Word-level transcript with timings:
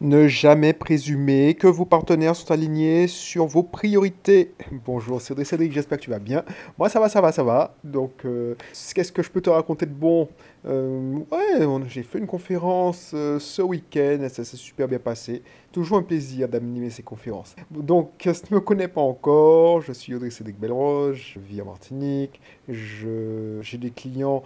Ne 0.00 0.28
jamais 0.28 0.74
présumer 0.74 1.54
que 1.54 1.66
vos 1.66 1.84
partenaires 1.84 2.36
sont 2.36 2.52
alignés 2.52 3.08
sur 3.08 3.46
vos 3.46 3.64
priorités. 3.64 4.52
Bonjour, 4.86 5.20
c'est 5.20 5.42
Cédric, 5.42 5.72
j'espère 5.72 5.98
que 5.98 6.04
tu 6.04 6.10
vas 6.10 6.20
bien. 6.20 6.44
Moi, 6.78 6.88
ça 6.88 7.00
va, 7.00 7.08
ça 7.08 7.20
va, 7.20 7.32
ça 7.32 7.42
va. 7.42 7.74
Donc, 7.82 8.24
euh, 8.24 8.54
qu'est-ce 8.94 9.10
que 9.10 9.24
je 9.24 9.30
peux 9.30 9.40
te 9.40 9.50
raconter 9.50 9.86
de 9.86 9.92
bon? 9.92 10.28
Euh, 10.66 11.18
Ouais, 11.32 11.66
j'ai 11.88 12.04
fait 12.04 12.18
une 12.18 12.28
conférence 12.28 13.10
euh, 13.12 13.40
ce 13.40 13.60
week-end, 13.60 14.24
ça 14.30 14.44
s'est 14.44 14.56
super 14.56 14.86
bien 14.86 15.00
passé. 15.00 15.42
Toujours 15.72 15.98
un 15.98 16.02
plaisir 16.02 16.48
d'animer 16.48 16.90
ces 16.90 17.02
conférences. 17.02 17.56
Donc, 17.70 18.10
si 18.20 18.42
tu 18.42 18.54
ne 18.54 18.58
me 18.58 18.60
connais 18.60 18.88
pas 18.88 19.00
encore, 19.00 19.80
je 19.80 19.92
suis 19.92 20.14
Audrey 20.14 20.30
Cédric 20.30 20.58
Belroche, 20.58 21.34
je 21.34 21.40
vis 21.40 21.60
en 21.60 21.66
Martinique, 21.66 22.40
j'ai 22.68 23.78
des 23.78 23.90
clients 23.90 24.42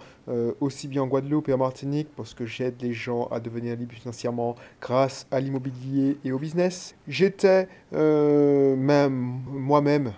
aussi 0.59 0.87
bien 0.87 1.03
en 1.03 1.07
Guadeloupe 1.07 1.47
et 1.49 1.53
en 1.53 1.57
Martinique 1.57 2.09
parce 2.15 2.33
que 2.33 2.45
j'aide 2.45 2.75
les 2.81 2.93
gens 2.93 3.27
à 3.31 3.39
devenir 3.39 3.75
libres 3.75 3.93
financièrement 3.93 4.55
grâce 4.81 5.27
à 5.31 5.39
l'immobilier 5.43 6.17
et 6.23 6.31
au 6.31 6.39
business. 6.39 6.95
J'étais 7.07 7.67
euh, 7.93 8.75
même 8.75 9.41
moi-même 9.47 10.13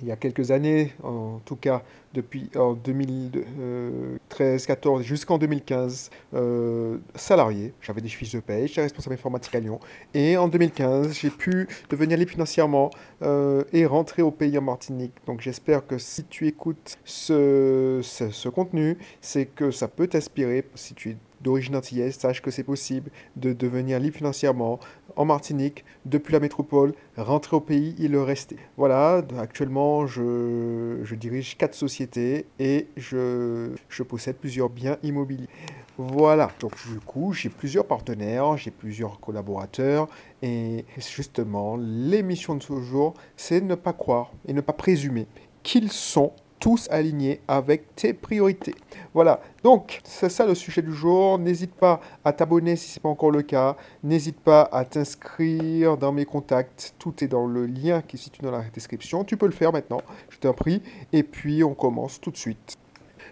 il 0.00 0.06
y 0.06 0.12
a 0.12 0.16
quelques 0.16 0.50
années, 0.50 0.92
en 1.02 1.40
tout 1.44 1.56
cas 1.56 1.82
depuis 2.14 2.48
en 2.56 2.74
2013-14 2.74 5.02
jusqu'en 5.02 5.38
2015, 5.38 6.10
euh, 6.34 6.98
salarié. 7.14 7.74
J'avais 7.82 8.00
des 8.00 8.08
fiches 8.08 8.32
de 8.32 8.40
paye, 8.40 8.68
j'étais 8.68 8.82
responsable 8.82 9.14
informatique 9.14 9.54
à 9.54 9.60
Lyon. 9.60 9.80
Et 10.14 10.36
en 10.36 10.48
2015, 10.48 11.12
j'ai 11.12 11.30
pu 11.30 11.68
devenir 11.90 12.16
libre 12.16 12.30
financièrement 12.30 12.90
euh, 13.22 13.64
et 13.72 13.86
rentrer 13.86 14.22
au 14.22 14.30
pays 14.30 14.56
en 14.56 14.62
Martinique. 14.62 15.12
Donc 15.26 15.40
j'espère 15.40 15.86
que 15.86 15.98
si 15.98 16.24
tu 16.24 16.46
écoutes 16.46 16.96
ce, 17.04 18.00
ce, 18.02 18.48
contenu, 18.48 18.96
c'est 19.20 19.46
que 19.46 19.70
ça 19.70 19.88
peut 19.88 20.06
t'inspirer 20.06 20.64
si 20.74 20.94
tu 20.94 21.16
d'origine 21.40 21.76
antillaise, 21.76 22.16
sache 22.16 22.42
que 22.42 22.50
c'est 22.50 22.62
possible 22.62 23.10
de 23.36 23.52
devenir 23.52 23.98
libre 24.00 24.16
financièrement 24.16 24.80
en 25.16 25.24
Martinique, 25.24 25.84
depuis 26.04 26.32
la 26.32 26.40
métropole, 26.40 26.94
rentrer 27.16 27.56
au 27.56 27.60
pays 27.60 27.94
et 27.98 28.08
le 28.08 28.22
rester. 28.22 28.56
Voilà, 28.76 29.22
actuellement, 29.38 30.06
je, 30.06 31.00
je 31.02 31.14
dirige 31.14 31.56
quatre 31.56 31.74
sociétés 31.74 32.46
et 32.58 32.86
je, 32.96 33.70
je 33.88 34.02
possède 34.02 34.36
plusieurs 34.36 34.68
biens 34.68 34.96
immobiliers. 35.02 35.48
Voilà, 35.96 36.52
donc 36.60 36.72
du 36.92 37.00
coup, 37.00 37.32
j'ai 37.32 37.48
plusieurs 37.48 37.84
partenaires, 37.84 38.56
j'ai 38.56 38.70
plusieurs 38.70 39.18
collaborateurs 39.18 40.06
et 40.42 40.84
justement, 40.96 41.76
l'émission 41.76 42.54
de 42.54 42.62
ce 42.62 42.80
jour, 42.80 43.14
c'est 43.36 43.60
ne 43.60 43.74
pas 43.74 43.92
croire 43.92 44.30
et 44.46 44.52
ne 44.52 44.60
pas 44.60 44.72
présumer 44.72 45.26
qu'ils 45.64 45.90
sont 45.90 46.32
tous 46.58 46.88
alignés 46.90 47.40
avec 47.48 47.94
tes 47.94 48.12
priorités. 48.12 48.74
Voilà, 49.14 49.40
donc 49.62 50.00
c'est 50.04 50.28
ça 50.28 50.46
le 50.46 50.54
sujet 50.54 50.82
du 50.82 50.92
jour. 50.92 51.38
N'hésite 51.38 51.74
pas 51.74 52.00
à 52.24 52.32
t'abonner 52.32 52.76
si 52.76 52.90
ce 52.90 52.98
n'est 52.98 53.02
pas 53.02 53.08
encore 53.08 53.30
le 53.30 53.42
cas. 53.42 53.76
N'hésite 54.02 54.40
pas 54.40 54.68
à 54.72 54.84
t'inscrire 54.84 55.96
dans 55.96 56.12
mes 56.12 56.24
contacts. 56.24 56.94
Tout 56.98 57.24
est 57.24 57.28
dans 57.28 57.46
le 57.46 57.66
lien 57.66 58.02
qui 58.02 58.16
est 58.16 58.20
situé 58.20 58.42
dans 58.42 58.52
la 58.52 58.62
description. 58.62 59.24
Tu 59.24 59.36
peux 59.36 59.46
le 59.46 59.52
faire 59.52 59.72
maintenant, 59.72 60.00
je 60.30 60.38
t'en 60.38 60.52
prie. 60.52 60.82
Et 61.12 61.22
puis 61.22 61.62
on 61.64 61.74
commence 61.74 62.20
tout 62.20 62.30
de 62.30 62.36
suite. 62.36 62.76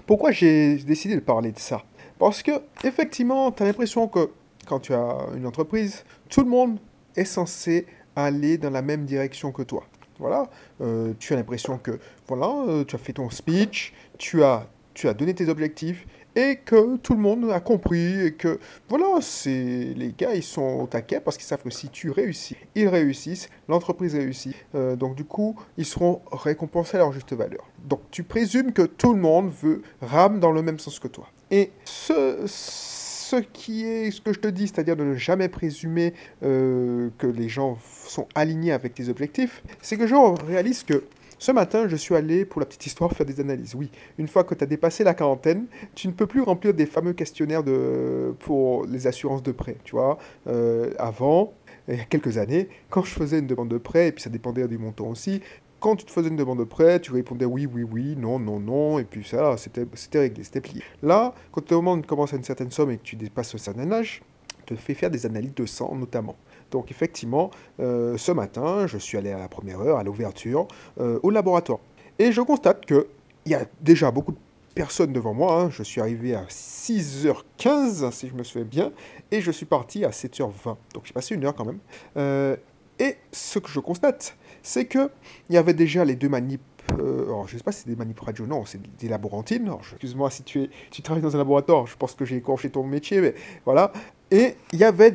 Pourquoi 0.07 0.31
j'ai 0.31 0.77
décidé 0.77 1.15
de 1.15 1.21
parler 1.21 1.53
de 1.53 1.59
ça? 1.59 1.83
Parce 2.19 2.43
que 2.43 2.53
effectivement, 2.85 3.51
tu 3.53 3.63
as 3.63 3.67
l'impression 3.67 4.09
que 4.09 4.31
quand 4.67 4.81
tu 4.81 4.95
as 4.95 5.19
une 5.37 5.47
entreprise, 5.47 6.05
tout 6.29 6.43
le 6.43 6.49
monde 6.49 6.79
est 7.17 7.25
censé 7.25 7.87
aller 8.15 8.57
dans 8.57 8.71
la 8.71 8.83
même 8.83 9.05
direction 9.05 9.53
que 9.53 9.63
toi. 9.63 9.85
Voilà, 10.19 10.49
euh, 10.81 11.13
tu 11.19 11.33
as 11.33 11.37
l'impression 11.37 11.79
que 11.79 11.99
voilà, 12.27 12.51
euh, 12.69 12.85
tu 12.85 12.95
as 12.95 12.99
fait 12.99 13.13
ton 13.13 13.31
speech, 13.31 13.93
tu 14.19 14.43
as, 14.43 14.67
tu 14.95 15.09
as 15.09 15.15
donné 15.15 15.35
tes 15.35 15.49
objectifs 15.49 16.07
et 16.37 16.57
que 16.57 16.97
tout 16.99 17.15
le 17.15 17.21
monde 17.21 17.51
a 17.51 17.61
compris 17.61 18.27
et 18.27 18.33
que 18.33 18.61
voilà, 18.89 19.21
c'est 19.21 19.95
les 19.97 20.15
gars 20.17 20.35
ils 20.35 20.43
sont 20.43 20.81
au 20.83 20.87
taquet 20.87 21.21
parce 21.21 21.37
qu'ils 21.37 21.47
savent 21.47 21.63
que 21.63 21.71
si 21.71 21.89
tu 21.89 22.11
réussis, 22.11 22.57
ils 22.75 22.89
réussissent, 22.89 23.49
l'entreprise 23.69 24.15
réussit. 24.15 24.55
Euh, 24.75 24.97
donc 24.97 25.17
du 25.17 25.25
coup, 25.25 25.57
ils 25.79 25.87
seront 25.87 26.21
récompensés 26.31 26.97
à 26.97 27.01
leur 27.01 27.13
juste 27.13 27.33
valeur. 27.33 27.65
Donc 27.85 28.01
tu 28.11 28.23
présumes 28.23 28.73
que 28.73 28.83
tout 28.83 29.15
le 29.15 29.21
monde 29.21 29.51
veut 29.51 29.83
rame 30.03 30.41
dans 30.41 30.53
le 30.53 30.63
même 30.63 30.79
sens 30.79 30.99
que 30.99 31.09
toi. 31.09 31.29
Et 31.51 31.71
ce 31.85 32.47
qui 33.53 33.85
est 33.85 34.11
ce 34.11 34.21
que 34.21 34.33
je 34.33 34.41
te 34.41 34.49
dis, 34.49 34.69
c'est-à-dire 34.69 34.97
de 34.97 35.05
ne 35.05 35.15
jamais 35.15 35.49
présumer 35.49 36.15
euh, 36.43 37.11
que 37.19 37.27
les 37.27 37.49
gens 37.49 37.79
sont 38.07 38.29
alignés 38.35 38.73
avec 38.73 38.95
tes 38.95 39.09
objectifs, 39.09 39.63
c'est 39.83 39.97
que 39.97 40.07
je 40.07 40.15
réalise 40.47 40.83
que 40.83 41.05
ce 41.39 41.53
matin, 41.53 41.87
je 41.87 41.97
suis 41.97 42.15
allé, 42.15 42.47
pour 42.47 42.61
la 42.61 42.67
petite 42.67 42.87
histoire, 42.87 43.13
faire 43.13 43.27
des 43.27 43.41
analyses. 43.41 43.75
Oui, 43.75 43.91
une 44.17 44.27
fois 44.27 44.43
que 44.45 44.55
tu 44.55 44.65
as 44.65 44.67
dépassé 44.67 45.05
la 45.05 45.13
quarantaine, 45.13 45.67
tu 45.95 46.09
ne 46.09 46.13
peux 46.13 46.27
plus 46.27 46.41
remplir 46.41 46.73
des 46.73 46.87
fameux 46.87 47.13
questionnaires 47.13 47.63
de, 47.63 48.35
pour 48.39 48.87
les 48.87 49.07
assurances 49.07 49.43
de 49.43 49.53
prêt. 49.53 49.77
Tu 49.85 49.93
vois, 49.93 50.19
euh, 50.47 50.91
avant, 50.99 51.53
il 51.89 51.97
y 51.97 52.01
a 52.01 52.05
quelques 52.05 52.39
années, 52.39 52.69
quand 52.89 53.03
je 53.03 53.13
faisais 53.13 53.39
une 53.39 53.47
demande 53.47 53.69
de 53.69 53.79
prêt, 53.79 54.09
et 54.09 54.13
puis 54.13 54.23
ça 54.23 54.31
dépendait 54.31 54.67
du 54.67 54.79
montant 54.79 55.09
aussi, 55.09 55.43
quand 55.87 55.95
tu 55.95 56.05
te 56.05 56.11
faisais 56.11 56.31
une 56.31 56.35
demande 56.35 56.59
de 56.59 56.65
prêt, 56.65 56.99
tu 56.99 57.13
répondais 57.13 57.45
oui, 57.45 57.69
oui, 57.73 57.85
oui, 57.85 58.17
non, 58.19 58.41
non, 58.41 58.59
non, 58.59 58.99
et 58.99 59.05
puis 59.05 59.23
ça, 59.23 59.57
c'était 59.57 59.87
réglé, 60.19 60.43
c'était 60.43 60.61
plié. 60.61 60.83
Là, 61.01 61.33
quand 61.53 61.61
tu 61.61 61.75
demandes 61.75 62.05
commence 62.05 62.33
à 62.33 62.37
une 62.37 62.43
certaine 62.43 62.73
somme 62.73 62.91
et 62.91 62.97
que 62.97 63.05
tu 63.05 63.15
dépasses 63.15 63.55
un 63.55 63.59
certain 63.59 63.93
âge, 63.93 64.21
te 64.67 64.75
fait 64.75 64.95
faire 64.95 65.13
des 65.13 65.27
analyses 65.27 65.55
de 65.55 65.65
sang 65.65 65.95
notamment. 65.95 66.35
Donc 66.73 66.91
effectivement, 66.91 67.53
euh, 67.79 68.17
ce 68.17 68.33
matin, 68.33 68.89
je 68.89 68.99
suis 68.99 69.17
allé 69.17 69.31
à 69.31 69.39
la 69.39 69.47
première 69.47 69.81
heure, 69.81 69.99
à 69.99 70.03
l'ouverture, 70.03 70.67
euh, 70.99 71.21
au 71.23 71.31
laboratoire. 71.31 71.79
Et 72.19 72.33
je 72.33 72.41
constate 72.41 72.85
qu'il 72.85 73.07
y 73.47 73.55
a 73.55 73.65
déjà 73.81 74.11
beaucoup 74.11 74.33
de 74.33 74.39
personnes 74.75 75.13
devant 75.13 75.35
moi. 75.35 75.61
Hein. 75.61 75.71
Je 75.71 75.85
suis 75.85 76.01
arrivé 76.01 76.35
à 76.35 76.47
6h15, 76.49 78.11
si 78.11 78.27
je 78.27 78.35
me 78.35 78.43
souviens 78.43 78.67
bien, 78.67 78.93
et 79.31 79.41
je 79.41 79.53
suis 79.53 79.67
parti 79.67 80.05
à 80.05 80.11
7h20. 80.11 80.75
Donc 80.95 81.05
j'ai 81.05 81.13
passé 81.13 81.37
une 81.37 81.45
heure 81.45 81.55
quand 81.55 81.65
même. 81.65 81.79
Euh, 82.17 82.57
et 82.99 83.17
ce 83.31 83.59
que 83.59 83.69
je 83.69 83.79
constate, 83.79 84.37
c'est 84.67 84.87
qu'il 84.87 85.09
y 85.51 85.57
avait 85.57 85.75
déjà 85.75 86.05
les 86.05 86.17
deux 86.17 86.29
manips 86.29 86.61
euh, 87.01 87.25
alors, 87.25 87.49
je 87.49 87.57
sais 87.57 87.63
pas 87.65 87.73
si 87.73 87.83
c'est 87.83 87.91
des 87.91 87.97
manip 87.97 88.19
radio, 88.21 88.47
non, 88.47 88.65
c'est 88.65 88.81
des 88.99 89.09
laborantines. 89.09 89.69
Excuse-moi 89.93 90.31
si 90.31 90.45
tu, 90.45 90.63
es, 90.63 90.71
tu 90.93 91.03
travailles 91.03 91.23
dans 91.23 91.35
un 91.35 91.39
laboratoire, 91.39 91.87
je 91.89 91.97
pense 91.97 92.15
que 92.15 92.25
j'ai 92.25 92.37
écorché 92.37 92.71
ton 92.71 92.85
métier, 92.85 93.21
mais 93.21 93.35
voilà. 93.65 93.93
Et 94.31 94.55
il 94.73 94.79
y 94.79 94.85
avait 94.85 95.13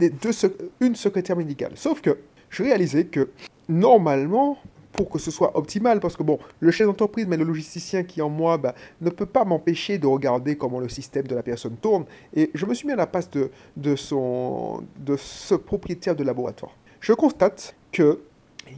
une 0.82 0.96
secrétaire 0.96 1.38
médicale. 1.38 1.72
Sauf 1.76 2.02
que 2.02 2.18
je 2.50 2.64
réalisais 2.64 3.06
que 3.06 3.30
normalement, 3.70 4.58
pour 4.92 5.10
que 5.10 5.18
ce 5.18 5.32
soit 5.32 5.58
optimal, 5.58 6.02
parce 6.02 6.18
que 6.18 6.24
bon, 6.24 6.40
le 6.60 6.72
chef 6.72 6.88
d'entreprise, 6.88 7.26
mais 7.28 7.38
le 7.38 7.46
logisticien 7.46 8.04
qui 8.04 8.22
en 8.22 8.30
moi, 8.30 8.58
bah, 8.58 8.76
ne 9.00 9.10
peut 9.10 9.26
pas 9.26 9.46
m'empêcher 9.46 9.98
de 9.98 10.08
regarder 10.08 10.58
comment 10.58 10.80
le 10.82 10.90
système 10.90 11.26
de 11.26 11.36
la 11.36 11.44
personne 11.44 11.78
tourne. 11.78 12.04
Et 12.36 12.52
je 12.54 12.66
me 12.66 12.74
suis 12.74 12.86
mis 12.86 12.94
à 12.94 12.98
la 12.98 13.10
de, 13.32 13.50
de, 13.78 13.96
son, 13.96 14.84
de 14.98 15.16
ce 15.16 15.56
propriétaire 15.56 16.18
de 16.18 16.24
laboratoire. 16.26 16.76
Je 17.00 17.14
constate 17.14 17.76
que 17.94 18.20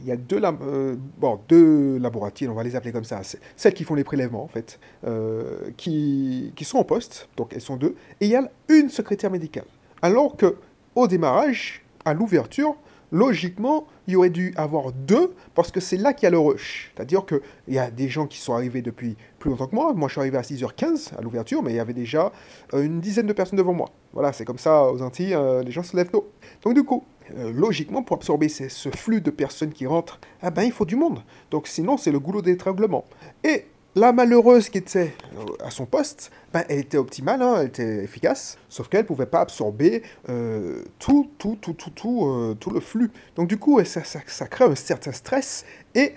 il 0.00 0.06
y 0.06 0.12
a 0.12 0.16
deux, 0.16 0.40
euh, 0.42 0.96
bon, 1.18 1.40
deux 1.48 1.98
laboratoires, 1.98 2.50
on 2.50 2.54
va 2.54 2.62
les 2.62 2.76
appeler 2.76 2.92
comme 2.92 3.04
ça, 3.04 3.20
celles 3.56 3.74
qui 3.74 3.84
font 3.84 3.94
les 3.94 4.04
prélèvements 4.04 4.42
en 4.42 4.48
fait, 4.48 4.78
euh, 5.06 5.70
qui, 5.76 6.52
qui, 6.56 6.64
sont 6.64 6.78
en 6.78 6.84
poste, 6.84 7.28
donc 7.36 7.52
elles 7.54 7.60
sont 7.60 7.76
deux, 7.76 7.94
et 8.20 8.26
il 8.26 8.30
y 8.30 8.36
a 8.36 8.48
une 8.68 8.88
secrétaire 8.88 9.30
médicale. 9.30 9.66
Alors 10.02 10.36
que 10.36 10.56
au 10.94 11.08
démarrage, 11.08 11.82
à 12.04 12.14
l'ouverture, 12.14 12.76
logiquement, 13.10 13.86
il 14.06 14.14
y 14.14 14.16
aurait 14.16 14.30
dû 14.30 14.52
avoir 14.56 14.92
deux, 14.92 15.34
parce 15.54 15.70
que 15.70 15.80
c'est 15.80 15.96
là 15.96 16.12
qu'il 16.12 16.24
y 16.24 16.26
a 16.26 16.30
le 16.30 16.38
rush. 16.38 16.92
C'est-à-dire 16.94 17.24
qu'il 17.24 17.40
y 17.68 17.78
a 17.78 17.90
des 17.90 18.08
gens 18.08 18.26
qui 18.26 18.38
sont 18.38 18.54
arrivés 18.54 18.82
depuis 18.82 19.16
plus 19.38 19.50
longtemps 19.50 19.66
que 19.66 19.74
moi. 19.74 19.92
Moi, 19.94 20.08
je 20.08 20.12
suis 20.12 20.20
arrivé 20.20 20.36
à 20.36 20.42
6h15 20.42 21.16
à 21.16 21.22
l'ouverture, 21.22 21.62
mais 21.62 21.72
il 21.72 21.76
y 21.76 21.80
avait 21.80 21.94
déjà 21.94 22.32
euh, 22.74 22.82
une 22.82 23.00
dizaine 23.00 23.26
de 23.26 23.32
personnes 23.32 23.58
devant 23.58 23.72
moi. 23.72 23.88
Voilà, 24.12 24.32
c'est 24.32 24.44
comme 24.44 24.58
ça 24.58 24.84
aux 24.84 25.02
Antilles, 25.02 25.36
les 25.64 25.70
gens 25.72 25.82
se 25.82 25.96
lèvent 25.96 26.10
tôt. 26.10 26.28
Donc 26.62 26.74
du 26.74 26.84
coup, 26.84 27.04
euh, 27.36 27.52
logiquement, 27.52 28.02
pour 28.02 28.16
absorber 28.16 28.48
ce, 28.48 28.88
flux 28.90 29.20
de 29.20 29.30
personnes 29.30 29.72
qui 29.72 29.86
rentrent, 29.86 30.20
ah 30.42 30.50
ben, 30.50 30.62
il 30.62 30.72
faut 30.72 30.84
du 30.84 30.96
monde. 30.96 31.22
Donc 31.50 31.68
sinon, 31.68 31.96
c'est 31.96 32.12
le 32.12 32.20
goulot 32.20 32.42
d'étranglement. 32.42 33.04
Et 33.42 33.64
la 33.94 34.12
malheureuse 34.12 34.68
qui 34.68 34.78
était 34.78 35.14
euh, 35.36 35.64
à 35.64 35.70
son 35.70 35.86
poste, 35.86 36.30
ben, 36.52 36.64
elle 36.68 36.80
était 36.80 36.98
optimale, 36.98 37.40
hein, 37.40 37.56
elle 37.60 37.68
était 37.68 38.04
efficace, 38.04 38.58
sauf 38.68 38.88
qu'elle 38.88 39.02
ne 39.02 39.06
pouvait 39.06 39.26
pas 39.26 39.40
absorber 39.40 40.02
euh, 40.28 40.84
tout, 40.98 41.30
tout, 41.38 41.56
tout, 41.60 41.72
tout, 41.72 41.90
tout, 41.90 42.56
tout 42.60 42.70
le 42.70 42.80
flux. 42.80 43.10
Donc 43.36 43.48
du 43.48 43.56
coup, 43.56 43.82
ça, 43.84 44.46
crée 44.46 44.64
un 44.64 44.74
certain 44.74 45.12
stress 45.12 45.64
et 45.94 46.14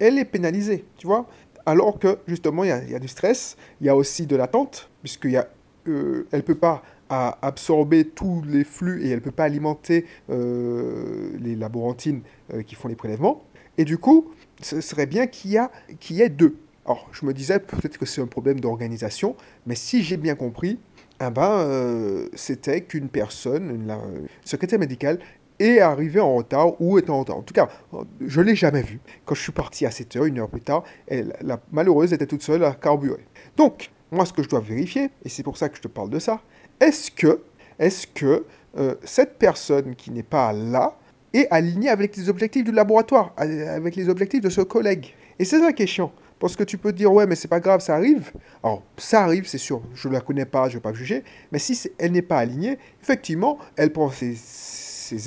elle 0.00 0.18
est 0.18 0.24
pénalisée, 0.24 0.84
tu 0.96 1.06
vois. 1.06 1.26
Alors 1.64 1.98
que 2.00 2.18
justement, 2.26 2.64
il 2.64 2.68
y, 2.88 2.90
y, 2.90 2.94
a 2.94 2.98
du 2.98 3.06
stress, 3.06 3.56
il 3.80 3.86
y 3.86 3.90
a 3.90 3.94
aussi 3.94 4.26
de 4.26 4.34
l'attente, 4.34 4.90
puisqu'elle 5.02 5.46
ne 5.86 6.40
peut 6.40 6.56
pas 6.56 6.82
à 7.10 7.38
absorber 7.42 8.04
tous 8.04 8.42
les 8.46 8.64
flux 8.64 9.02
et 9.04 9.08
elle 9.08 9.16
ne 9.16 9.20
peut 9.20 9.32
pas 9.32 9.44
alimenter 9.44 10.06
euh, 10.30 11.32
les 11.40 11.56
laborantines 11.56 12.22
euh, 12.54 12.62
qui 12.62 12.76
font 12.76 12.88
les 12.88 12.94
prélèvements. 12.94 13.42
Et 13.76 13.84
du 13.84 13.98
coup, 13.98 14.30
ce 14.62 14.80
serait 14.80 15.06
bien 15.06 15.26
qu'il 15.26 15.50
y, 15.50 16.14
y 16.14 16.22
ait 16.22 16.28
deux. 16.28 16.56
Alors, 16.86 17.08
je 17.12 17.26
me 17.26 17.34
disais 17.34 17.58
peut-être 17.58 17.98
que 17.98 18.06
c'est 18.06 18.20
un 18.22 18.26
problème 18.26 18.60
d'organisation, 18.60 19.36
mais 19.66 19.74
si 19.74 20.02
j'ai 20.02 20.16
bien 20.16 20.36
compris, 20.36 20.78
eh 21.20 21.30
ben, 21.30 21.50
euh, 21.50 22.28
c'était 22.34 22.80
qu'une 22.82 23.08
personne, 23.08 23.70
une, 23.70 23.96
secrétaire 24.44 24.78
médicale, 24.78 25.18
est 25.58 25.80
arrivée 25.80 26.20
en 26.20 26.36
retard 26.36 26.80
ou 26.80 26.96
est 26.96 27.10
en 27.10 27.20
retard. 27.20 27.36
En 27.36 27.42
tout 27.42 27.52
cas, 27.52 27.68
je 28.24 28.40
ne 28.40 28.46
l'ai 28.46 28.54
jamais 28.54 28.82
vue. 28.82 29.00
Quand 29.26 29.34
je 29.34 29.42
suis 29.42 29.52
parti 29.52 29.84
à 29.84 29.90
7 29.90 30.16
heures, 30.16 30.24
une 30.24 30.38
heure 30.38 30.48
plus 30.48 30.62
tard, 30.62 30.84
elle, 31.06 31.36
la 31.42 31.60
malheureuse 31.70 32.14
était 32.14 32.26
toute 32.26 32.42
seule 32.42 32.64
à 32.64 32.72
carburer. 32.72 33.26
Donc, 33.56 33.90
moi, 34.10 34.26
ce 34.26 34.32
que 34.32 34.42
je 34.42 34.48
dois 34.48 34.60
vérifier, 34.60 35.10
et 35.24 35.28
c'est 35.28 35.42
pour 35.42 35.56
ça 35.56 35.68
que 35.68 35.76
je 35.76 35.82
te 35.82 35.88
parle 35.88 36.10
de 36.10 36.18
ça, 36.18 36.40
est-ce 36.80 37.10
que 37.10 37.40
est-ce 37.80 38.06
que 38.06 38.44
euh, 38.76 38.94
cette 39.04 39.38
personne 39.38 39.96
qui 39.96 40.10
n'est 40.10 40.22
pas 40.22 40.52
là 40.52 40.96
est 41.32 41.48
alignée 41.50 41.88
avec 41.88 42.14
les 42.16 42.28
objectifs 42.28 42.62
du 42.62 42.72
laboratoire, 42.72 43.32
avec 43.36 43.96
les 43.96 44.08
objectifs 44.08 44.42
de 44.42 44.50
ce 44.50 44.60
collègue? 44.60 45.14
Et 45.38 45.44
c'est 45.44 45.60
ça 45.60 45.72
qui 45.72 45.84
est 45.84 45.86
chiant. 45.86 46.12
Parce 46.38 46.56
que 46.56 46.64
tu 46.64 46.78
peux 46.78 46.92
te 46.92 46.96
dire, 46.96 47.12
ouais, 47.12 47.26
mais 47.26 47.36
c'est 47.36 47.48
pas 47.48 47.60
grave, 47.60 47.80
ça 47.80 47.94
arrive. 47.94 48.32
Alors, 48.62 48.82
ça 48.96 49.22
arrive, 49.22 49.46
c'est 49.46 49.58
sûr, 49.58 49.82
je 49.94 50.08
ne 50.08 50.14
la 50.14 50.20
connais 50.20 50.44
pas, 50.44 50.68
je 50.68 50.74
ne 50.74 50.74
vais 50.74 50.82
pas 50.82 50.92
juger. 50.92 51.24
Mais 51.52 51.58
si 51.58 51.90
elle 51.98 52.12
n'est 52.12 52.22
pas 52.22 52.38
alignée, 52.38 52.78
effectivement, 53.02 53.58
elle 53.76 53.92
prend 53.92 54.10
ses, 54.10 54.32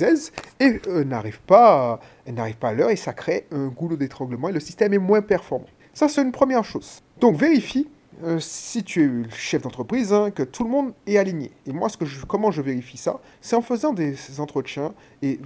aises 0.02 0.32
et 0.60 0.80
euh, 0.88 1.04
n'arrive 1.04 1.40
pas, 1.42 2.00
elle 2.24 2.34
n'arrive 2.34 2.56
pas 2.56 2.70
à 2.70 2.72
l'heure 2.72 2.90
et 2.90 2.96
ça 2.96 3.12
crée 3.12 3.46
un 3.52 3.66
goulot 3.66 3.96
d'étranglement 3.96 4.48
et 4.48 4.52
le 4.52 4.60
système 4.60 4.94
est 4.94 4.98
moins 4.98 5.20
performant. 5.22 5.66
Ça, 5.92 6.08
c'est 6.08 6.22
une 6.22 6.32
première 6.32 6.64
chose. 6.64 7.00
Donc, 7.20 7.36
vérifie 7.36 7.86
euh, 8.22 8.38
si 8.38 8.84
tu 8.84 9.02
es 9.02 9.30
chef 9.30 9.62
d'entreprise, 9.62 10.12
hein, 10.12 10.30
que 10.30 10.42
tout 10.42 10.64
le 10.64 10.70
monde 10.70 10.92
est 11.06 11.18
aligné. 11.18 11.50
Et 11.66 11.72
moi, 11.72 11.88
comment 12.28 12.50
je 12.50 12.62
vérifie 12.62 12.96
ça 12.96 13.20
C'est 13.40 13.56
en 13.56 13.62
faisant 13.62 13.92
des 13.92 14.16
entretiens 14.38 14.94
et 15.22 15.40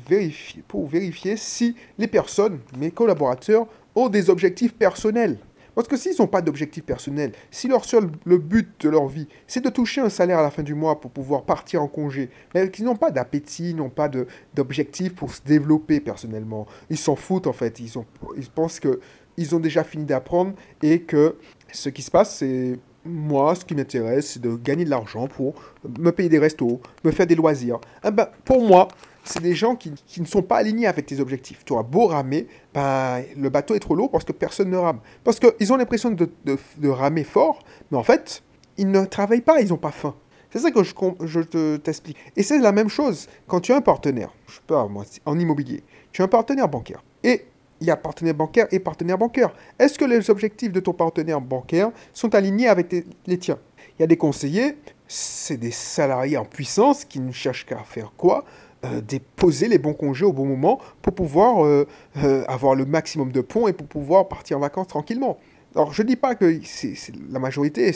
pour 0.67 0.87
vérifier 0.87 1.37
si 1.37 1.77
les 1.99 2.09
personnes, 2.09 2.61
mes 2.77 2.91
collaborateurs, 2.91 3.67
ont 3.95 4.09
des 4.09 4.31
objectifs 4.31 4.75
personnels. 4.75 5.39
Parce 5.79 5.87
que 5.87 5.97
s'ils 5.97 6.17
n'ont 6.19 6.27
pas 6.27 6.43
d'objectif 6.43 6.83
personnel, 6.85 7.31
si 7.53 7.69
leur 7.69 7.85
seul 7.85 8.11
le 8.25 8.39
but 8.39 8.69
de 8.81 8.89
leur 8.89 9.07
vie, 9.07 9.29
c'est 9.47 9.63
de 9.63 9.71
toucher 9.71 10.01
un 10.01 10.09
salaire 10.09 10.41
à 10.41 10.43
la 10.43 10.51
fin 10.51 10.65
du 10.65 10.75
mois 10.75 11.01
pour 11.01 11.13
pouvoir 11.13 11.45
partir 11.45 11.81
en 11.85 11.87
congé, 11.87 12.31
mais 12.53 12.69
qu'ils 12.69 12.85
n'ont 12.85 12.97
pas 12.97 13.13
d'appétit, 13.13 13.75
n'ont 13.75 13.89
pas 13.89 14.11
d'objectif 14.55 15.15
pour 15.15 15.33
se 15.33 15.41
développer 15.43 16.01
personnellement, 16.01 16.67
ils 16.91 16.99
s'en 16.99 17.15
foutent 17.15 17.47
en 17.47 17.53
fait. 17.53 17.79
Ils 17.79 18.51
pensent 18.53 18.81
qu'ils 18.81 19.55
ont 19.55 19.61
déjà 19.61 19.85
fini 19.85 20.05
d'apprendre 20.05 20.55
et 20.83 21.03
que 21.03 21.37
ce 21.73 21.89
qui 21.89 22.03
se 22.03 22.11
passe, 22.11 22.37
c'est 22.37 22.79
moi, 23.05 23.55
ce 23.55 23.65
qui 23.65 23.75
m'intéresse, 23.75 24.33
c'est 24.33 24.43
de 24.43 24.57
gagner 24.57 24.85
de 24.85 24.91
l'argent 24.91 25.29
pour 25.29 25.55
me 25.99 26.11
payer 26.11 26.29
des 26.29 26.39
restos, 26.39 26.81
me 27.05 27.11
faire 27.11 27.27
des 27.27 27.35
loisirs. 27.35 27.79
Ben, 28.03 28.29
pour 28.45 28.63
moi, 28.63 28.89
c'est 29.25 29.43
des 29.43 29.55
gens 29.55 29.77
qui, 29.77 29.93
ne 30.19 30.25
sont 30.25 30.43
pas 30.43 30.57
alignés 30.57 30.87
avec 30.87 31.07
tes 31.07 31.21
objectifs. 31.21 31.65
Tu 31.65 31.73
auras 31.73 31.83
beau 31.83 32.07
ramer, 32.07 32.47
ben, 32.75 33.23
le 33.37 33.49
bateau 33.51 33.75
est 33.75 33.81
trop 33.81 33.95
lourd 33.95 34.11
parce 34.11 34.25
que 34.25 34.33
personne 34.33 34.71
ne 34.71 34.77
rame. 34.77 35.01
Parce 35.25 35.39
qu'ils 35.39 35.73
ont 35.73 35.77
l'impression 35.77 36.11
de, 36.11 36.89
ramer 36.89 37.25
fort, 37.25 37.63
mais 37.91 37.99
en 37.99 38.03
fait, 38.03 38.43
ils 38.77 38.91
ne 38.91 39.05
travaillent 39.05 39.41
pas, 39.41 39.61
ils 39.61 39.69
n'ont 39.69 39.77
pas 39.77 39.91
faim. 39.91 40.15
C'est 40.51 40.61
ça 40.61 40.71
que 40.71 40.83
je, 40.83 40.95
je 41.25 41.77
t'explique. 41.77 42.17
Et 42.37 42.43
c'est 42.43 42.59
la 42.59 42.73
même 42.73 42.89
chose 42.89 43.29
quand 43.47 43.61
tu 43.61 43.73
as 43.73 43.77
un 43.77 43.83
partenaire, 43.83 44.33
je 44.47 44.55
sais 44.55 44.61
pas, 44.67 44.87
moi, 44.87 45.05
en 45.27 45.39
immobilier, 45.39 45.83
tu 46.11 46.23
as 46.23 46.25
un 46.25 46.29
partenaire 46.29 46.69
bancaire. 46.69 47.05
Et 47.23 47.45
il 47.81 47.87
y 47.87 47.91
a 47.91 47.97
partenaire 47.97 48.35
bancaire 48.35 48.67
et 48.71 48.79
partenaire 48.79 49.19
bancaire. 49.19 49.55
Est-ce 49.79 49.99
que 49.99 50.05
les 50.05 50.31
objectifs 50.31 50.73
de 50.73 50.81
ton 50.81 50.93
partenaire 50.93 51.41
bancaire 51.41 51.91
sont 52.13 52.35
alignés 52.35 52.69
avec 52.69 52.95
les 53.27 53.39
tiens? 53.39 53.59
Il 53.99 54.03
y 54.03 54.05
a 54.05 54.07
des 54.07 54.17
conseillers, 54.17 54.77
c'est 55.07 55.57
des 55.57 55.71
salariés 55.71 56.37
en 56.37 56.45
puissance 56.45 57.05
qui 57.05 57.21
ne 57.21 57.33
cherchent 57.33 57.67
qu'à 57.67 57.79
faire 57.79 58.13
quoi? 58.17 58.45
Euh, 58.85 59.01
déposer 59.01 59.67
les 59.67 59.79
bons 59.79 59.93
congés 59.93 60.25
au 60.25 60.33
bon 60.33 60.47
moment 60.47 60.79
pour 61.03 61.13
pouvoir 61.13 61.65
euh, 61.65 61.85
euh, 62.19 62.45
avoir 62.47 62.77
le 62.77 62.85
maximum 62.85 63.33
de 63.33 63.41
ponts 63.41 63.67
et 63.67 63.73
pour 63.73 63.89
pouvoir 63.89 64.29
partir 64.29 64.57
en 64.57 64.61
vacances 64.61 64.87
tranquillement. 64.87 65.37
Alors 65.75 65.93
je 65.93 66.03
ne 66.03 66.07
dis 66.07 66.15
pas 66.15 66.37
que 66.37 66.61
c'est 66.63 66.95
la 67.29 67.41
majorité, 67.41 67.93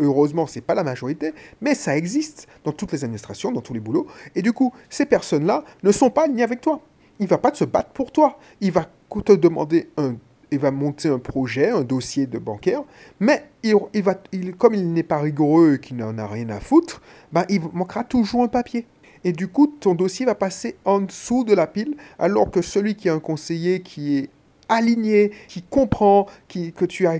heureusement 0.00 0.48
c'est 0.48 0.60
pas 0.60 0.74
la 0.74 0.82
majorité, 0.82 1.32
mais 1.60 1.76
ça 1.76 1.96
existe 1.96 2.48
dans 2.64 2.72
toutes 2.72 2.90
les 2.90 3.04
administrations, 3.04 3.52
dans 3.52 3.60
tous 3.60 3.74
les 3.74 3.80
boulots, 3.80 4.08
et 4.34 4.42
du 4.42 4.52
coup 4.52 4.72
ces 4.90 5.06
personnes-là 5.06 5.64
ne 5.84 5.92
sont 5.92 6.10
pas 6.10 6.24
alignées 6.24 6.42
avec 6.42 6.60
toi. 6.60 6.80
Il 7.18 7.26
va 7.26 7.38
pas 7.38 7.54
se 7.54 7.64
battre 7.64 7.90
pour 7.90 8.10
toi, 8.12 8.38
il 8.60 8.72
va 8.72 8.88
te 9.24 9.32
demander 9.32 9.90
un, 9.96 10.16
il 10.50 10.58
va 10.58 10.70
monter 10.70 11.08
un 11.08 11.18
projet, 11.18 11.70
un 11.70 11.82
dossier 11.82 12.26
de 12.26 12.38
bancaire, 12.38 12.82
mais 13.20 13.44
il, 13.62 13.74
il 13.94 14.02
va, 14.02 14.14
il, 14.32 14.54
comme 14.54 14.74
il 14.74 14.92
n'est 14.92 15.02
pas 15.02 15.18
rigoureux 15.18 15.74
et 15.74 15.80
qu'il 15.80 15.96
n'en 15.96 16.16
a 16.18 16.26
rien 16.26 16.48
à 16.50 16.60
foutre, 16.60 17.00
ben, 17.32 17.44
il 17.48 17.60
manquera 17.72 18.04
toujours 18.04 18.42
un 18.42 18.48
papier. 18.48 18.86
Et 19.24 19.32
du 19.32 19.48
coup, 19.48 19.66
ton 19.66 19.94
dossier 19.94 20.26
va 20.26 20.34
passer 20.34 20.76
en 20.84 21.00
dessous 21.00 21.44
de 21.44 21.54
la 21.54 21.66
pile, 21.66 21.96
alors 22.18 22.50
que 22.50 22.60
celui 22.60 22.96
qui 22.96 23.08
est 23.08 23.12
un 23.12 23.20
conseiller 23.20 23.80
qui 23.80 24.18
est 24.18 24.30
aligné, 24.68 25.30
qui 25.48 25.62
comprend, 25.62 26.26
qui, 26.48 26.72
que 26.72 26.84
tu 26.84 27.06
as, 27.06 27.18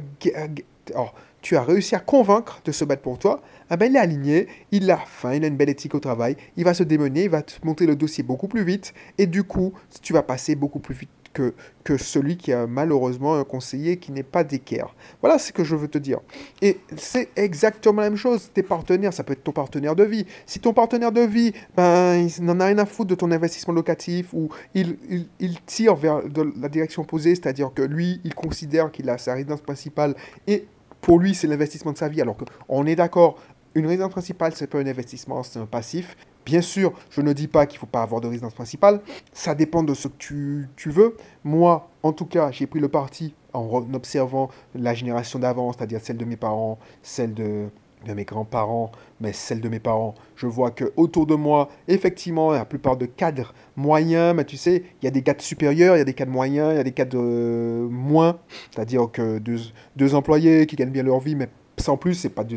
tu 1.43 1.56
as 1.56 1.62
réussi 1.62 1.94
à 1.94 2.00
convaincre 2.00 2.61
de 2.65 2.73
se 2.73 2.85
battre 2.85 3.03
pour 3.03 3.19
toi, 3.19 3.43
il 3.71 3.97
est 3.97 3.99
aligné, 3.99 4.49
il 4.71 4.91
a 4.91 4.97
faim, 4.97 5.35
il 5.35 5.44
a 5.44 5.49
une 5.49 5.56
belle 5.56 5.71
éthique 5.71 5.94
au 5.94 6.00
travail, 6.00 6.37
il 6.56 6.65
va 6.65 6.75
se 6.75 6.83
démener, 6.83 7.25
il 7.25 7.31
va 7.31 7.43
te 7.43 7.55
monter 7.65 7.87
le 7.87 7.97
dossier 7.97 8.23
beaucoup 8.23 8.49
plus 8.49 8.65
vite, 8.65 8.94
et 9.19 9.27
du 9.27 9.44
coup, 9.44 9.73
tu 10.00 10.12
vas 10.12 10.23
passer 10.23 10.55
beaucoup 10.55 10.79
plus 10.79 10.94
vite 10.94 11.11
que, 11.33 11.55
celui 11.99 12.37
qui 12.37 12.53
a 12.53 12.67
malheureusement 12.67 13.35
un 13.35 13.44
conseiller 13.44 13.97
qui 13.97 14.12
n'est 14.12 14.23
pas 14.23 14.44
d'équerre. 14.44 14.94
Voilà 15.21 15.39
ce 15.39 15.53
que 15.53 15.65
je 15.65 15.75
veux 15.75 15.89
te 15.89 15.99
dire. 15.99 16.21
Et 16.61 16.79
c'est 16.97 17.29
exactement 17.37 18.00
la 18.00 18.11
même 18.11 18.17
chose. 18.17 18.50
Tes 18.53 18.62
partenaires, 18.62 19.12
ça 19.12 19.25
peut 19.25 19.33
être 19.33 19.43
ton 19.43 19.53
partenaire 19.53 19.97
de 19.97 20.05
vie. 20.05 20.27
Si 20.47 20.59
ton 20.59 20.73
partenaire 20.73 21.12
de 21.12 21.21
vie, 21.21 21.53
ben, 21.77 22.17
il 22.17 22.44
n'en 22.44 22.61
a 22.61 22.67
rien 22.67 22.79
à 22.79 22.87
foutre 22.87 23.11
de 23.11 23.15
ton 23.15 23.31
investissement 23.31 23.75
locatif 23.75 24.33
ou 24.33 24.49
il, 24.75 24.97
tire 25.67 25.97
vers 25.97 26.21
la 26.61 26.69
direction 26.69 27.03
opposée, 27.03 27.35
c'est-à-dire 27.35 27.73
que 27.75 27.83
lui, 27.83 28.21
il 28.25 28.35
considère 28.35 28.91
qu'il 28.91 29.11
a 29.11 29.19
sa 29.19 29.35
résidence 29.35 29.61
principale 29.61 30.15
et 30.47 30.67
pour 31.02 31.19
lui, 31.19 31.34
c'est 31.34 31.46
l'investissement 31.46 31.93
de 31.93 31.99
sa 31.99 32.08
vie. 32.08 32.22
Alors 32.22 32.37
qu'on 32.37 32.87
est 32.87 32.96
d'accord, 32.96 33.37
une 33.75 33.87
résidence 33.87 34.12
principale, 34.12 34.52
c'est 34.54 34.66
pas 34.66 34.78
un 34.78 34.87
investissement, 34.87 35.43
c'est 35.43 35.58
un 35.58 35.66
passif. 35.66 36.16
Bien 36.46 36.62
sûr, 36.62 36.93
je 37.10 37.20
ne 37.20 37.32
dis 37.32 37.49
pas 37.49 37.66
qu'il 37.66 37.76
ne 37.76 37.81
faut 37.81 37.87
pas 37.87 38.02
avoir 38.02 38.20
de 38.20 38.28
résidence 38.28 38.54
principale. 38.54 39.00
Ça 39.32 39.54
dépend 39.54 39.82
de 39.82 39.94
ce 39.94 40.08
que 40.08 40.16
tu, 40.19 40.69
tu 40.76 40.90
veux. 40.90 41.16
Moi, 41.44 41.90
en 42.02 42.12
tout 42.12 42.26
cas, 42.26 42.50
j'ai 42.50 42.66
pris 42.66 42.81
le 42.81 42.88
parti 42.88 43.34
en 43.52 43.94
observant 43.94 44.49
la 44.75 44.94
génération 44.94 45.38
d'avant, 45.38 45.72
c'est-à-dire 45.72 46.00
celle 46.00 46.16
de 46.16 46.25
mes 46.25 46.37
parents, 46.37 46.78
celle 47.02 47.34
de, 47.34 47.69
de 48.04 48.14
mes 48.14 48.25
grands-parents, 48.25 48.93
mais 49.20 49.32
celle 49.32 49.60
de 49.60 49.69
mes 49.69 49.78
parents. 49.81 50.14
Je 50.37 50.46
vois 50.46 50.70
que 50.70 50.93
autour 50.96 51.26
de 51.26 51.34
moi, 51.34 51.69
effectivement, 51.88 52.52
la 52.52 52.64
plupart 52.64 52.96
de 52.96 53.06
cadres 53.06 53.54
moyens, 53.76 54.34
mais 54.34 54.44
tu 54.44 54.56
sais, 54.56 54.82
il 55.00 55.04
y 55.04 55.08
a 55.08 55.10
des 55.10 55.22
cadres 55.22 55.43
supérieurs, 55.43 55.96
il 55.96 55.99
y 55.99 56.02
a 56.02 56.04
des 56.04 56.14
cadres 56.14 56.32
moyens, 56.32 56.72
il 56.72 56.76
y 56.76 56.81
a 56.81 56.84
des 56.84 56.93
cadres 56.93 57.19
euh, 57.19 57.88
moins, 57.88 58.38
c'est-à-dire 58.70 59.08
que 59.12 59.38
deux, 59.38 59.58
deux 59.96 60.14
employés 60.14 60.66
qui 60.66 60.76
gagnent 60.76 60.90
bien 60.90 61.02
leur 61.02 61.20
vie, 61.20 61.34
mais 61.34 61.49
sans 61.78 61.96
plus, 61.96 62.14
c'est 62.14 62.31
pas 62.31 62.44
des, 62.44 62.56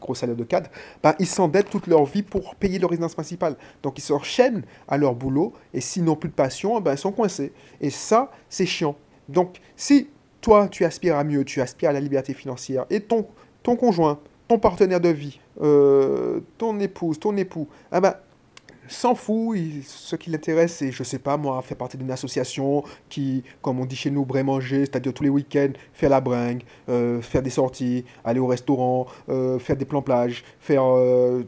gros 0.00 0.14
salaires 0.14 0.36
de 0.36 0.44
cadre, 0.44 0.70
ben, 1.02 1.14
ils 1.18 1.26
s'endettent 1.26 1.70
toute 1.70 1.86
leur 1.86 2.04
vie 2.04 2.22
pour 2.22 2.54
payer 2.56 2.78
leur 2.78 2.90
résidence 2.90 3.14
principale. 3.14 3.56
Donc 3.82 3.98
ils 3.98 4.02
s'enchaînent 4.02 4.64
à 4.88 4.98
leur 4.98 5.14
boulot 5.14 5.52
et 5.72 5.80
s'ils 5.80 6.04
n'ont 6.04 6.16
plus 6.16 6.28
de 6.28 6.34
passion, 6.34 6.80
ben, 6.80 6.92
ils 6.92 6.98
sont 6.98 7.12
coincés. 7.12 7.52
Et 7.80 7.90
ça, 7.90 8.30
c'est 8.48 8.66
chiant. 8.66 8.96
Donc 9.28 9.60
si 9.76 10.08
toi, 10.40 10.68
tu 10.68 10.84
aspires 10.84 11.16
à 11.16 11.24
mieux, 11.24 11.44
tu 11.44 11.60
aspires 11.60 11.90
à 11.90 11.92
la 11.92 12.00
liberté 12.00 12.34
financière 12.34 12.84
et 12.90 13.00
ton, 13.00 13.26
ton 13.62 13.76
conjoint, 13.76 14.18
ton 14.52 14.58
partenaire 14.58 15.00
de 15.00 15.08
vie, 15.08 15.40
euh, 15.62 16.40
ton 16.58 16.78
épouse, 16.78 17.18
ton 17.18 17.34
époux, 17.38 17.68
ah 17.90 18.02
ben, 18.02 18.14
s'en 18.86 19.14
fout. 19.14 19.56
ce 19.82 20.14
qui 20.14 20.28
l'intéresse, 20.28 20.74
c'est, 20.76 20.92
je 20.92 21.02
sais 21.02 21.18
pas 21.18 21.38
moi, 21.38 21.62
faire 21.62 21.78
partie 21.78 21.96
d'une 21.96 22.10
association 22.10 22.84
qui, 23.08 23.44
comme 23.62 23.80
on 23.80 23.86
dit 23.86 23.96
chez 23.96 24.10
nous, 24.10 24.26
bré 24.26 24.42
manger, 24.42 24.80
c'est-à-dire 24.80 25.14
tous 25.14 25.22
les 25.22 25.30
week-ends, 25.30 25.72
faire 25.94 26.10
la 26.10 26.20
bringue, 26.20 26.64
euh, 26.90 27.22
faire 27.22 27.40
des 27.40 27.48
sorties, 27.48 28.04
aller 28.24 28.40
au 28.40 28.46
restaurant, 28.46 29.06
euh, 29.30 29.58
faire 29.58 29.76
des 29.76 29.86
plans 29.86 30.02
plage, 30.02 30.44
faire, 30.60 30.84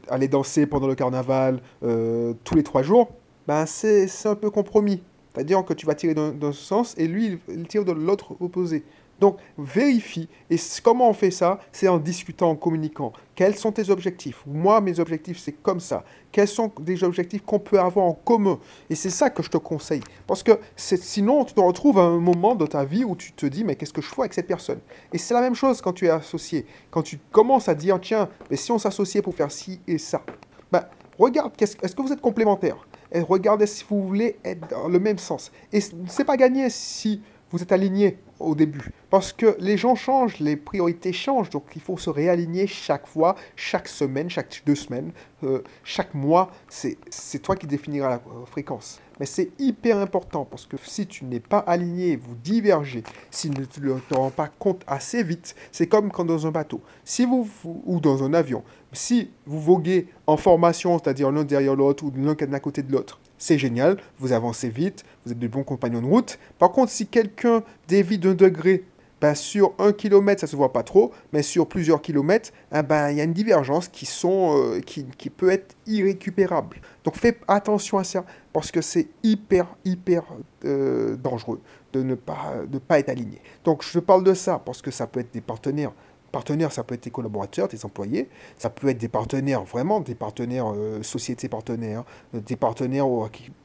aller 0.08 0.28
danser 0.28 0.64
pendant 0.64 0.86
le 0.86 0.94
carnaval 0.94 1.60
tous 1.82 2.54
les 2.54 2.62
trois 2.62 2.82
jours. 2.82 3.10
Ben, 3.46 3.66
c'est 3.66 4.08
un 4.24 4.34
peu 4.34 4.48
compromis. 4.48 5.02
C'est-à-dire 5.34 5.62
que 5.64 5.74
tu 5.74 5.84
vas 5.84 5.94
tirer 5.94 6.14
d'un 6.14 6.52
sens 6.52 6.94
et 6.96 7.06
lui, 7.06 7.38
il 7.48 7.66
tire 7.66 7.84
de 7.84 7.92
l'autre 7.92 8.36
opposé. 8.40 8.84
Donc 9.20 9.38
vérifie. 9.56 10.28
Et 10.50 10.56
comment 10.82 11.08
on 11.08 11.12
fait 11.12 11.30
ça? 11.30 11.60
C'est 11.72 11.88
en 11.88 11.98
discutant, 11.98 12.50
en 12.50 12.56
communiquant. 12.56 13.12
Quels 13.34 13.56
sont 13.56 13.72
tes 13.72 13.90
objectifs? 13.90 14.42
Moi, 14.46 14.80
mes 14.80 15.00
objectifs, 15.00 15.38
c'est 15.38 15.52
comme 15.52 15.80
ça. 15.80 16.04
Quels 16.30 16.48
sont 16.48 16.70
des 16.80 17.02
objectifs 17.04 17.42
qu'on 17.44 17.58
peut 17.58 17.80
avoir 17.80 18.06
en 18.06 18.12
commun? 18.12 18.58
Et 18.90 18.94
c'est 18.94 19.10
ça 19.10 19.30
que 19.30 19.42
je 19.42 19.50
te 19.50 19.56
conseille. 19.56 20.02
Parce 20.26 20.42
que 20.42 20.52
sinon, 20.76 21.44
tu 21.44 21.54
te 21.54 21.60
retrouves 21.60 21.98
à 21.98 22.02
un 22.02 22.18
moment 22.18 22.54
de 22.54 22.66
ta 22.66 22.84
vie 22.84 23.04
où 23.04 23.16
tu 23.16 23.32
te 23.32 23.46
dis, 23.46 23.64
mais 23.64 23.76
qu'est-ce 23.76 23.92
que 23.92 24.02
je 24.02 24.08
fais 24.08 24.22
avec 24.22 24.34
cette 24.34 24.46
personne? 24.46 24.80
Et 25.12 25.18
c'est 25.18 25.34
la 25.34 25.40
même 25.40 25.54
chose 25.54 25.80
quand 25.80 25.92
tu 25.92 26.06
es 26.06 26.10
associé. 26.10 26.66
Quand 26.90 27.02
tu 27.02 27.18
commences 27.32 27.68
à 27.68 27.74
dire, 27.74 28.00
tiens, 28.00 28.28
mais 28.50 28.56
si 28.56 28.72
on 28.72 28.78
s'associait 28.78 29.22
pour 29.22 29.34
faire 29.34 29.50
ci 29.50 29.80
et 29.86 29.98
ça, 29.98 30.22
ben, 30.70 30.84
regarde, 31.18 31.52
est-ce 31.60 31.94
que 31.94 32.02
vous 32.02 32.12
êtes 32.12 32.20
complémentaires? 32.20 32.86
Et 33.12 33.20
regardez 33.20 33.66
si 33.66 33.84
vous 33.88 34.02
voulez 34.02 34.36
être 34.44 34.68
dans 34.68 34.88
le 34.88 34.98
même 34.98 35.18
sens. 35.18 35.52
Et 35.72 35.78
c'est 35.80 36.24
pas 36.24 36.36
gagné 36.36 36.68
si 36.68 37.22
vous 37.54 37.62
êtes 37.62 37.70
aligné 37.70 38.18
au 38.40 38.56
début. 38.56 38.90
Parce 39.10 39.32
que 39.32 39.56
les 39.60 39.76
gens 39.76 39.94
changent, 39.94 40.40
les 40.40 40.56
priorités 40.56 41.12
changent, 41.12 41.50
donc 41.50 41.66
il 41.76 41.80
faut 41.80 41.96
se 41.96 42.10
réaligner 42.10 42.66
chaque 42.66 43.06
fois, 43.06 43.36
chaque 43.54 43.86
semaine, 43.86 44.28
chaque 44.28 44.60
deux 44.66 44.74
semaines, 44.74 45.12
euh, 45.44 45.62
chaque 45.84 46.14
mois. 46.14 46.50
C'est 46.68 47.38
toi 47.40 47.54
qui 47.54 47.68
définiras 47.68 48.08
la 48.08 48.16
euh, 48.16 48.44
fréquence. 48.44 49.00
Mais 49.20 49.26
c'est 49.26 49.52
hyper 49.60 49.98
important 49.98 50.44
parce 50.44 50.66
que 50.66 50.76
si 50.82 51.06
tu 51.06 51.26
n'es 51.26 51.38
pas 51.38 51.60
aligné, 51.60 52.16
vous 52.16 52.34
divergez, 52.34 53.04
si 53.30 53.48
tu 53.50 53.60
ne 53.60 54.00
te 54.00 54.14
rends 54.14 54.30
pas 54.30 54.48
compte 54.48 54.82
assez 54.88 55.22
vite, 55.22 55.54
c'est 55.70 55.86
comme 55.86 56.10
quand 56.10 56.24
dans 56.24 56.48
un 56.48 56.50
bateau, 56.50 56.80
si 57.04 57.24
vous, 57.24 57.48
ou 57.84 58.00
dans 58.00 58.24
un 58.24 58.34
avion, 58.34 58.64
si 58.92 59.30
vous 59.46 59.60
voguez 59.60 60.08
en 60.26 60.36
formation, 60.36 60.98
c'est-à-dire 60.98 61.30
l'un 61.30 61.44
derrière 61.44 61.76
l'autre 61.76 62.02
ou 62.04 62.12
l'un 62.16 62.34
à 62.52 62.58
côté 62.60 62.82
de 62.82 62.90
l'autre, 62.90 63.20
c'est 63.44 63.58
génial, 63.58 63.98
vous 64.18 64.32
avancez 64.32 64.70
vite, 64.70 65.04
vous 65.26 65.32
êtes 65.32 65.38
de 65.38 65.48
bons 65.48 65.64
compagnons 65.64 66.00
de 66.00 66.06
route. 66.06 66.38
Par 66.58 66.70
contre, 66.70 66.90
si 66.90 67.06
quelqu'un 67.06 67.62
dévie 67.88 68.18
d'un 68.18 68.32
degré, 68.32 68.84
ben, 69.20 69.34
sur 69.34 69.74
un 69.78 69.92
kilomètre, 69.92 70.40
ça 70.40 70.46
se 70.46 70.56
voit 70.56 70.72
pas 70.72 70.82
trop, 70.82 71.12
mais 71.30 71.42
sur 71.42 71.68
plusieurs 71.68 72.00
kilomètres, 72.00 72.52
eh 72.74 72.82
ben, 72.82 73.10
il 73.10 73.18
y 73.18 73.20
a 73.20 73.24
une 73.24 73.34
divergence 73.34 73.90
euh, 74.24 74.80
qui, 74.80 75.30
peut 75.30 75.50
être 75.50 75.76
irrécupérable. 75.86 76.78
Donc 77.04 77.16
fais 77.16 77.38
attention 77.46 77.98
à 77.98 78.04
ça, 78.04 78.24
parce 78.54 78.70
que 78.70 78.80
c'est 78.80 79.08
hyper, 79.22 79.66
hyper 79.84 80.24
euh, 80.64 81.14
dangereux 81.16 81.60
de 81.92 82.02
ne 82.02 82.14
pas, 82.14 82.54
pas 82.88 82.98
être 82.98 83.10
aligné. 83.10 83.42
Donc 83.62 83.82
je 83.82 83.98
parle 83.98 84.24
de 84.24 84.32
ça, 84.32 84.58
parce 84.64 84.80
que 84.80 84.90
ça 84.90 85.06
peut 85.06 85.20
être 85.20 85.34
des 85.34 85.42
partenaires 85.42 85.92
Partenaires, 86.34 86.72
ça 86.72 86.82
peut 86.82 86.96
être 86.96 87.02
tes 87.02 87.10
collaborateurs, 87.10 87.68
tes 87.68 87.84
employés, 87.84 88.28
ça 88.58 88.68
peut 88.68 88.88
être 88.88 88.98
des 88.98 89.06
partenaires, 89.06 89.62
vraiment 89.62 90.00
des 90.00 90.16
partenaires, 90.16 90.72
euh, 90.74 91.00
sociétés 91.04 91.48
partenaires, 91.48 92.02
des 92.32 92.56
partenaires, 92.56 93.06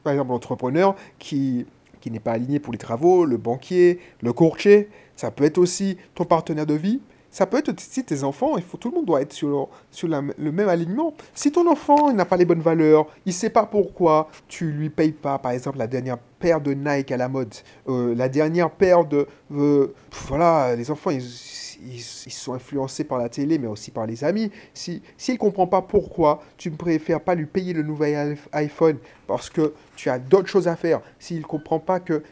par 0.04 0.12
exemple 0.12 0.30
l'entrepreneur 0.30 0.94
qui, 1.18 1.66
qui 2.00 2.12
n'est 2.12 2.20
pas 2.20 2.30
aligné 2.30 2.60
pour 2.60 2.72
les 2.72 2.78
travaux, 2.78 3.24
le 3.24 3.38
banquier, 3.38 3.98
le 4.22 4.32
courtier, 4.32 4.88
ça 5.16 5.32
peut 5.32 5.42
être 5.42 5.58
aussi 5.58 5.98
ton 6.14 6.24
partenaire 6.24 6.64
de 6.64 6.74
vie, 6.74 7.00
ça 7.32 7.44
peut 7.44 7.58
être 7.58 7.74
aussi 7.74 8.04
tes 8.04 8.22
enfants, 8.22 8.56
il 8.56 8.62
faut, 8.62 8.76
tout 8.76 8.90
le 8.90 8.94
monde 8.94 9.06
doit 9.06 9.20
être 9.20 9.32
sur, 9.32 9.68
sur 9.90 10.06
le 10.06 10.52
même 10.52 10.68
alignement. 10.68 11.14
Si 11.34 11.50
ton 11.50 11.68
enfant 11.68 12.12
n'a 12.12 12.24
pas 12.24 12.36
les 12.36 12.44
bonnes 12.44 12.60
valeurs, 12.60 13.06
il 13.26 13.30
ne 13.30 13.34
sait 13.34 13.50
pas 13.50 13.66
pourquoi 13.66 14.28
tu 14.46 14.70
lui 14.70 14.90
payes 14.90 15.10
pas, 15.12 15.38
par 15.38 15.50
exemple, 15.52 15.78
la 15.78 15.88
dernière 15.88 16.18
paire 16.38 16.60
de 16.60 16.72
Nike 16.72 17.10
à 17.10 17.16
la 17.16 17.28
mode, 17.28 17.54
euh, 17.88 18.14
la 18.14 18.28
dernière 18.28 18.70
paire 18.70 19.04
de... 19.04 19.26
Euh, 19.52 19.92
voilà, 20.28 20.76
les 20.76 20.88
enfants, 20.90 21.10
ils 21.10 21.20
ils, 21.82 22.00
sont 22.00 22.54
influencés 22.54 23.04
par 23.04 23.18
la 23.18 23.28
télé, 23.28 23.58
mais 23.58 23.66
aussi 23.66 23.90
par 23.90 24.06
les 24.06 24.24
amis. 24.24 24.50
S'il 24.74 25.00
si, 25.16 25.32
ne 25.32 25.38
comprend 25.38 25.66
pas 25.66 25.82
pourquoi, 25.82 26.42
tu 26.56 26.70
ne 26.70 26.76
préfères 26.76 27.20
pas 27.20 27.34
lui 27.34 27.46
payer 27.46 27.72
le 27.72 27.82
nouvel 27.82 28.36
iPhone 28.52 28.98
parce 29.26 29.50
que 29.50 29.74
tu 29.96 30.10
as 30.10 30.18
d'autres 30.18 30.48
choses 30.48 30.68
à 30.68 30.76
faire. 30.76 31.00
S'il 31.18 31.38
ne 31.38 31.44
comprend 31.44 31.78
pas 31.78 32.00
que 32.00 32.22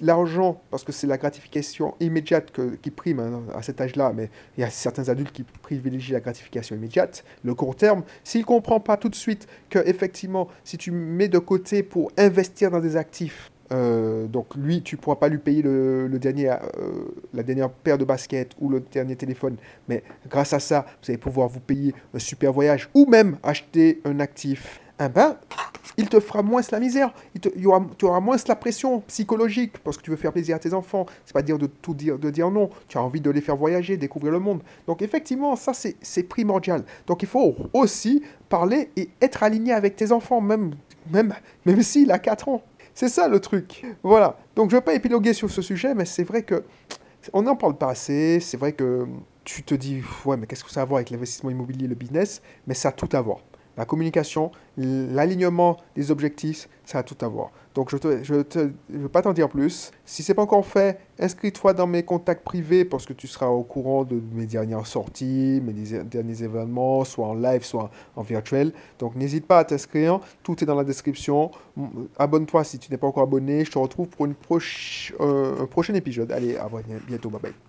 l'argent, 0.00 0.60
parce 0.70 0.84
que 0.84 0.92
c'est 0.92 1.06
la 1.06 1.18
gratification 1.18 1.94
immédiate 2.00 2.52
qui 2.80 2.90
prime 2.90 3.20
hein, 3.20 3.42
à 3.54 3.62
cet 3.62 3.80
âge-là, 3.80 4.12
mais 4.14 4.30
il 4.56 4.60
y 4.60 4.64
a 4.64 4.70
certains 4.70 5.08
adultes 5.08 5.32
qui 5.32 5.42
privilégient 5.42 6.12
la 6.12 6.20
gratification 6.20 6.76
immédiate, 6.76 7.24
le 7.44 7.54
court 7.54 7.76
terme. 7.76 8.02
S'il 8.24 8.42
ne 8.42 8.46
comprend 8.46 8.80
pas 8.80 8.96
tout 8.96 9.08
de 9.08 9.14
suite 9.14 9.46
que, 9.70 9.78
effectivement, 9.80 10.48
si 10.64 10.78
tu 10.78 10.90
mets 10.90 11.28
de 11.28 11.38
côté 11.38 11.82
pour 11.82 12.12
investir 12.16 12.70
dans 12.70 12.80
des 12.80 12.96
actifs, 12.96 13.50
euh, 13.72 14.26
donc 14.26 14.54
lui, 14.56 14.82
tu 14.82 14.96
pourras 14.96 15.16
pas 15.16 15.28
lui 15.28 15.38
payer 15.38 15.62
le, 15.62 16.08
dernier, 16.18 16.50
euh, 16.50 16.56
la 17.34 17.42
dernière 17.42 17.70
paire 17.70 17.98
de 17.98 18.04
baskets 18.04 18.52
ou 18.60 18.68
le 18.68 18.80
dernier 18.80 19.16
téléphone, 19.16 19.56
mais 19.88 20.02
grâce 20.28 20.52
à 20.52 20.60
ça, 20.60 20.86
vous 21.02 21.10
allez 21.10 21.18
pouvoir 21.18 21.48
vous 21.48 21.60
payer 21.60 21.94
un 22.14 22.18
super 22.18 22.52
voyage 22.52 22.88
ou 22.94 23.06
même 23.06 23.38
acheter 23.42 24.00
un 24.04 24.20
actif. 24.20 24.80
Eh 25.00 25.08
ben, 25.08 25.36
il 25.96 26.08
te 26.08 26.18
fera 26.18 26.42
moins 26.42 26.60
la 26.72 26.80
misère, 26.80 27.12
il 27.34 27.60
y 27.60 27.66
aura, 27.66 27.84
tu 27.96 28.04
auras 28.04 28.18
moins 28.18 28.36
la 28.46 28.56
pression 28.56 29.00
psychologique 29.02 29.78
parce 29.78 29.96
que 29.96 30.02
tu 30.02 30.10
veux 30.10 30.16
faire 30.16 30.32
plaisir 30.32 30.56
à 30.56 30.58
tes 30.58 30.74
enfants. 30.74 31.06
C'est 31.24 31.32
pas 31.32 31.42
dire 31.42 31.58
de 31.58 31.66
tout 31.66 31.94
dire, 31.94 32.18
de 32.18 32.30
dire 32.30 32.50
non. 32.50 32.70
Tu 32.88 32.98
as 32.98 33.02
envie 33.02 33.20
de 33.20 33.30
les 33.30 33.40
faire 33.40 33.56
voyager, 33.56 33.96
découvrir 33.96 34.32
le 34.32 34.40
monde. 34.40 34.60
Donc 34.86 35.02
effectivement, 35.02 35.54
ça 35.54 35.72
c'est 35.74 36.22
primordial. 36.24 36.84
Donc 37.06 37.22
il 37.22 37.28
faut 37.28 37.54
aussi 37.72 38.22
parler 38.48 38.90
et 38.96 39.08
être 39.20 39.42
aligné 39.42 39.72
avec 39.72 39.94
tes 39.94 40.10
enfants, 40.10 40.40
même 40.40 40.74
même 41.12 41.34
même 41.64 41.82
s'il 41.82 42.10
a 42.10 42.18
4 42.18 42.48
ans. 42.48 42.62
C'est 42.98 43.08
ça 43.08 43.28
le 43.28 43.38
truc. 43.38 43.86
Voilà. 44.02 44.36
Donc 44.56 44.70
je 44.70 44.74
ne 44.74 44.80
vais 44.80 44.84
pas 44.84 44.92
épiloguer 44.92 45.32
sur 45.32 45.48
ce 45.48 45.62
sujet, 45.62 45.94
mais 45.94 46.04
c'est 46.04 46.24
vrai 46.24 46.42
que 46.42 46.64
on 47.32 47.42
n'en 47.42 47.54
parle 47.54 47.78
pas 47.78 47.90
assez. 47.90 48.40
C'est 48.40 48.56
vrai 48.56 48.72
que 48.72 49.06
tu 49.44 49.62
te 49.62 49.72
dis, 49.76 50.02
ouais, 50.24 50.36
mais 50.36 50.48
qu'est-ce 50.48 50.64
que 50.64 50.70
ça 50.72 50.80
a 50.80 50.82
à 50.82 50.86
voir 50.86 50.96
avec 50.96 51.10
l'investissement 51.10 51.50
immobilier, 51.50 51.86
le 51.86 51.94
business? 51.94 52.42
Mais 52.66 52.74
ça 52.74 52.88
a 52.88 52.92
tout 52.92 53.08
à 53.12 53.20
voir 53.20 53.38
la 53.78 53.84
communication, 53.84 54.50
l'alignement 54.76 55.78
des 55.94 56.10
objectifs, 56.10 56.68
ça 56.84 56.98
a 56.98 57.02
tout 57.04 57.16
à 57.20 57.28
voir. 57.28 57.50
Donc 57.74 57.90
je 57.90 57.96
ne 57.96 58.42
je 58.90 59.06
pas 59.06 59.22
t'en 59.22 59.32
dire 59.32 59.48
plus. 59.48 59.92
Si 60.04 60.24
c'est 60.24 60.34
pas 60.34 60.42
encore 60.42 60.66
fait, 60.66 60.98
inscris-toi 61.20 61.74
dans 61.74 61.86
mes 61.86 62.02
contacts 62.02 62.44
privés 62.44 62.84
parce 62.84 63.06
que 63.06 63.12
tu 63.12 63.28
seras 63.28 63.46
au 63.46 63.62
courant 63.62 64.02
de 64.02 64.20
mes 64.32 64.46
dernières 64.46 64.86
sorties, 64.86 65.62
mes 65.64 65.72
derniers 66.02 66.42
événements, 66.42 67.04
soit 67.04 67.28
en 67.28 67.34
live, 67.34 67.62
soit 67.62 67.90
en 68.16 68.22
virtuel. 68.22 68.72
Donc 68.98 69.14
n'hésite 69.14 69.46
pas 69.46 69.60
à 69.60 69.64
t'inscrire, 69.64 70.18
tout 70.42 70.60
est 70.62 70.66
dans 70.66 70.74
la 70.74 70.84
description. 70.84 71.52
Abonne-toi 72.18 72.64
si 72.64 72.80
tu 72.80 72.90
n'es 72.90 72.98
pas 72.98 73.06
encore 73.06 73.22
abonné. 73.22 73.64
Je 73.64 73.70
te 73.70 73.78
retrouve 73.78 74.08
pour 74.08 74.26
euh, 74.26 75.62
un 75.62 75.66
prochain 75.66 75.94
épisode. 75.94 76.32
Allez, 76.32 76.56
à 76.56 76.68
bientôt, 77.06 77.30
bye 77.30 77.40
bye. 77.40 77.67